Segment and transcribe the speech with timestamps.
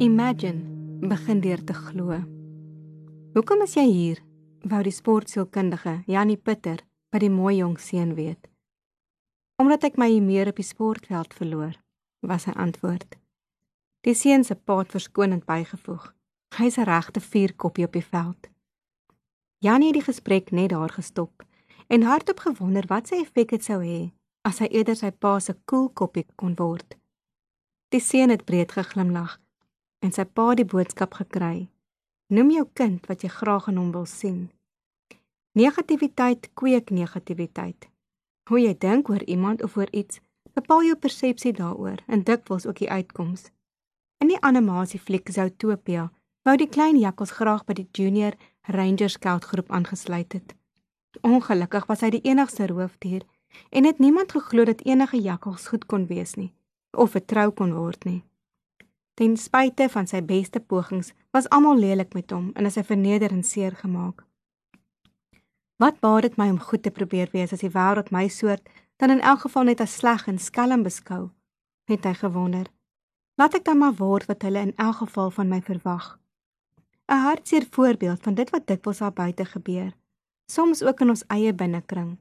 [0.00, 0.62] Imagine
[1.08, 2.16] begin deur te glo.
[3.34, 4.20] Hoekom is jy hier?
[4.64, 6.80] Wou die sportsielkundige Janie Pitter
[7.12, 8.48] by die mooi jong seun weet.
[9.60, 11.74] Omdat ek my meer op die sportveld verloor,
[12.24, 13.18] was sy antwoord.
[14.08, 16.08] Die seun se pa het verskonend bygevoeg.
[16.56, 18.48] Hy's 'n regte vuurkoppie op die veld.
[19.60, 21.44] Janie het die gesprek net daar gestop
[21.88, 24.12] en hardop gewonder wat sy effek dit sou hê
[24.48, 26.96] as hy eerder sy pa se koelkoppie kon word.
[27.92, 29.36] Die seun het breed geglimlag
[30.00, 31.68] en sy pa die boodskap gekry.
[32.30, 34.50] Noem jou kind wat jy graag in hom wil sien.
[35.58, 37.88] Negativiteit kweek negativiteit.
[38.48, 40.20] Hoe jy dink oor iemand of oor iets,
[40.54, 43.50] bepaal jou persepsie daaroor en dikwels ook die uitkoms.
[44.22, 46.10] In die animasiefliek Zootopia
[46.46, 48.36] wou die klein jakkals graag by die Junior
[48.68, 50.54] Ranger Scout groep aangesluit het.
[51.26, 53.26] Ongelukkig was hy die enigste roofdier
[53.70, 56.52] en het niemand geglo dat enige jakkals goed kon wees nie
[56.90, 58.22] of vertrou kon word nie.
[59.14, 63.42] Ten spyte van sy beste pogings, was almal lelik met hom en hy verneder en
[63.44, 64.24] seer gemaak.
[65.80, 68.68] Wat baat dit my om goed te probeer wees as die wêreld my soort
[69.00, 71.30] dan in elk geval net as sleg en skelm beskou?
[71.90, 72.68] het hy gewonder.
[73.40, 76.18] Laat ek dan maar word wat hulle in elk geval van my verwag.
[77.10, 79.96] 'n Hartseer voorbeeld van dit wat dikwels daar buite gebeur,
[80.46, 82.18] soms ook in ons eie binnekring.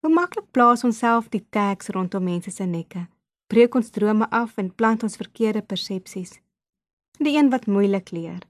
[0.00, 3.08] Hoe maklik plaas ons self die tags rondom mense se nekke
[3.46, 6.40] breek ons drome af en plant ons verkeerde persepsies.
[7.18, 8.42] Die een wat moeilik leer,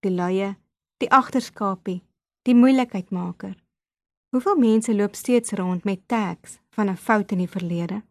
[0.00, 0.54] die luie,
[1.02, 2.02] die agterskapie,
[2.48, 3.56] die moeilikheidmaker.
[4.30, 8.02] Hoeveel mense loop steeds rond met tags van 'n fout in die verlede?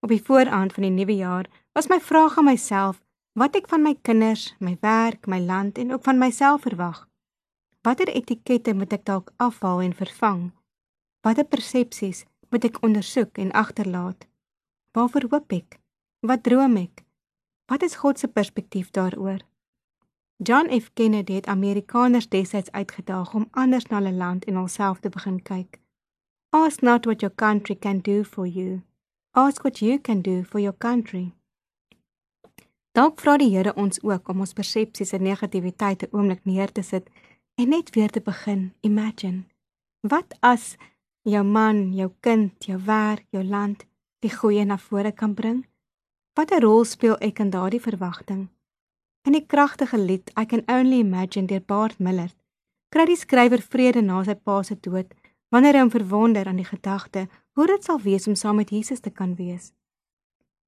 [0.00, 3.00] Op die vooraand van die nuwe jaar was my vraag aan myself
[3.32, 7.08] wat ek van my kinders, my werk, my land en ook van myself verwag.
[7.82, 10.52] Watter etikette moet ek dalk afhaal en vervang?
[11.20, 14.28] Watter persepsies moet ek ondersoek en agterlaat?
[14.94, 15.78] Waarvoor hoop ek?
[16.22, 17.02] Wat droom ek?
[17.66, 19.40] Wat is God se perspektief daaroor?
[20.36, 25.08] John F Kennedy het Amerikaners destyds uitgedaag om anders na hulle land en hulself te
[25.08, 25.80] begin kyk.
[26.50, 28.82] Ask not what your country can do for you.
[29.30, 31.32] Ask what you can do for your country.
[32.92, 36.82] Dalk vra die Here ons ook om ons persepsies en negativiteit 'n oomblik neer te
[36.82, 37.10] sit
[37.54, 39.42] en net weer te begin imagine.
[40.00, 40.76] Wat as
[41.22, 43.86] jou man, jou kind, jou werk, jou land
[44.24, 45.64] die goeie na vore kan bring?
[46.36, 48.48] Watter rol speel ek in daardie verwagting?
[49.28, 52.32] In die kragtige lied I Can Only Imagine deur Bart Miller,
[52.92, 55.12] kry die skrywer vrede na sy pa se dood
[55.52, 59.04] wanneer hy hom verwonder aan die gedagte hoe dit sal wees om saam met Jesus
[59.04, 59.72] te kan wees.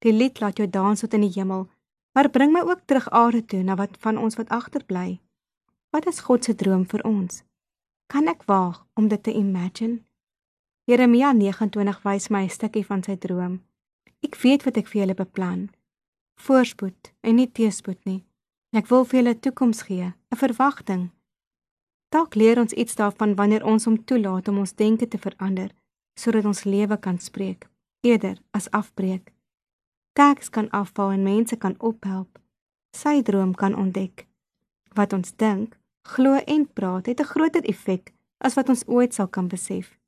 [0.04, 1.66] Die lied laat jou dans tot in die hemel,
[2.14, 5.18] maar bring my ook terug aarde toe na wat van ons wat agterbly.
[5.90, 7.42] Wat is God se droom vir ons?
[8.12, 10.05] Kan ek waag om dit te imagine?
[10.86, 13.62] Jeremia 29 wys my 'n stukkie van sy droom.
[14.22, 15.70] Ek weet wat ek vir julle beplan.
[16.38, 18.24] Voorspoed en nie teëspoed nie.
[18.72, 21.10] Ek wil vir julle 'n toekoms gee, 'n verwagting.
[22.10, 25.70] Dalk leer ons iets daarvan wanneer ons hom toelaat om ons denke te verander
[26.14, 27.68] sodat ons lewe kan spreek
[28.00, 29.32] eerder as afbreek.
[30.12, 32.38] Teks kan afval en mense kan ophelp.
[32.97, 34.26] Sy droom kan ontdek.
[34.94, 39.28] Wat ons dink, glo en praat het 'n groter effek as wat ons ooit sal
[39.28, 39.98] kan besef.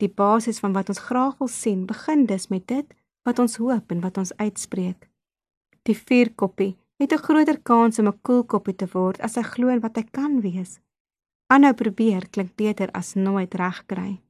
[0.00, 2.94] Die basis van wat ons graag wil sien, begin dus met dit
[3.28, 5.08] wat ons hoop en wat ons uitspreek.
[5.84, 9.80] Die vuurkoppie het 'n groter kans om 'n koelkoppie te word as hy glo in
[9.80, 10.80] wat hy kan wees.
[11.46, 14.20] Aanhou probeer klink beter as nooit reg kry.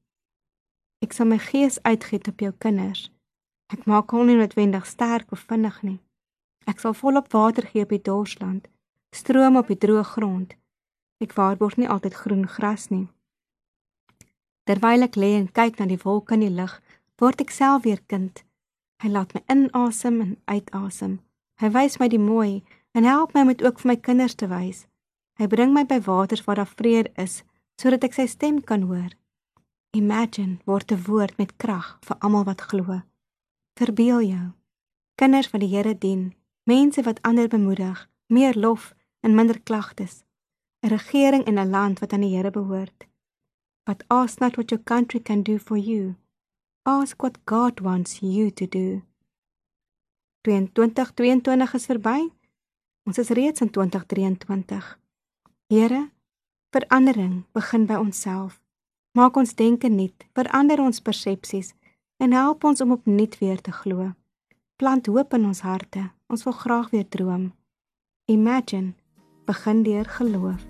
[1.03, 3.11] Ek sal my gees uitgiet op jou kinders.
[3.73, 6.01] Ek maak hulle nie noodwendig sterk of vinnig nie.
[6.67, 8.69] Ek sal volop water gee op die dorsland,
[9.15, 10.57] stroom op die droë grond.
[11.21, 13.09] Ek waarborg nie altyd groen gras nie.
[14.71, 16.77] Terwyl ek lê en kyk na die wolke in die lug,
[17.19, 18.45] word ek self weer kind.
[19.03, 21.17] Hy laat my inasem en uitasem.
[21.59, 22.61] Hy wys my die mooi
[22.95, 24.85] en help my om dit ook vir my kinders te wys.
[25.43, 27.41] Hy bring my by waters waar daar vrede is,
[27.83, 29.11] sodat ek sy stem kan hoor.
[29.99, 33.03] Imagine word 'n woord met krag vir almal wat glo.
[33.75, 34.47] Verbeel jou.
[35.19, 38.95] Kinders wat die Here dien, mense wat ander bemoedig, meer lof
[39.27, 40.23] en minder klagtes.
[40.85, 43.10] 'n Regering in 'n land wat aan die Here behoort
[43.87, 46.17] but ask not what your country can do for you.
[46.87, 49.03] Ask what God wants you to do.
[50.45, 52.31] 2022 is verby.
[53.07, 54.97] Ons is reeds in 2023.
[55.69, 56.11] Here,
[56.73, 58.61] verandering begin by onsself.
[59.13, 61.75] Maak ons denke nuut, verander ons persepsies
[62.23, 64.13] en help ons om opnuut weer te glo.
[64.79, 66.11] Plant hoop in ons harte.
[66.31, 67.51] Ons wil graag weer droom.
[68.31, 68.95] Imagine
[69.51, 70.70] begin deur geloof.